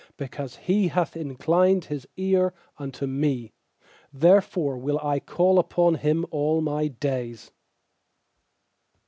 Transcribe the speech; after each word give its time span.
2Because 0.17 0.55
He 0.57 0.87
hath 0.87 1.15
inclined 1.15 1.85
His 1.85 2.07
eai 2.17 2.49
unto 2.79 3.05
me, 3.05 3.53
Therefore 4.11 4.75
will 4.75 4.99
I 5.03 5.19
call 5.19 5.59
upon 5.59 5.93
Him 5.93 6.25
all 6.31 6.59
my 6.59 6.87
days. 6.87 7.51